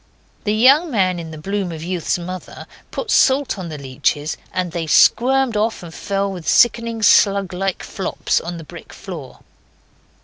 The 0.45 0.55
young 0.55 0.89
man 0.89 1.19
in 1.19 1.29
the 1.29 1.37
bloom 1.37 1.71
of 1.71 1.83
youth's 1.83 2.17
mother 2.17 2.65
put 2.89 3.11
salt 3.11 3.59
on 3.59 3.69
the 3.69 3.77
leeches, 3.77 4.35
and 4.51 4.71
they 4.71 4.87
squirmed 4.87 5.55
off, 5.55 5.83
and 5.83 5.93
fell 5.93 6.31
with 6.31 6.47
sickening, 6.49 7.03
slug 7.03 7.53
like 7.53 7.83
flops 7.83 8.41
on 8.41 8.57
the 8.57 8.63
brick 8.63 8.93
floor. 8.93 9.41